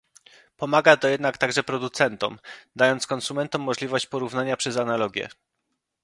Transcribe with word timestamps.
Pomaga 0.57 0.97
to 0.97 1.07
jednak 1.07 1.37
także 1.37 1.63
producentom, 1.63 2.39
dając 2.75 3.07
konsumentom 3.07 3.61
możliwość 3.61 4.07
porównania 4.07 4.57
przez 4.57 4.77
analogię 4.77 5.29